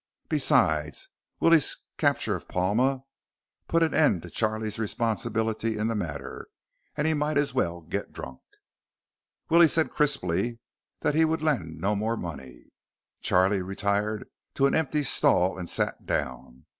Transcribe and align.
Besides, 0.29 1.09
Willie's 1.39 1.77
capture 1.99 2.35
of 2.35 2.47
Palma 2.47 3.03
put 3.67 3.83
an 3.83 3.93
end 3.93 4.23
to 4.23 4.31
Charlie's 4.31 4.79
responsibility 4.79 5.77
in 5.77 5.89
the 5.89 5.93
matter, 5.95 6.47
and 6.97 7.05
he 7.05 7.13
might 7.13 7.37
as 7.37 7.53
well 7.53 7.81
get 7.81 8.11
drunk. 8.11 8.41
Willie 9.51 9.67
said 9.67 9.91
crisply 9.91 10.57
that 11.01 11.13
he 11.13 11.23
would 11.23 11.43
lend 11.43 11.79
no 11.79 11.95
more 11.95 12.17
money. 12.17 12.71
Charlie 13.21 13.61
retired 13.61 14.27
to 14.55 14.65
an 14.65 14.73
empty 14.73 15.03
stall 15.03 15.55
and 15.59 15.69
sat 15.69 16.07
down. 16.07 16.65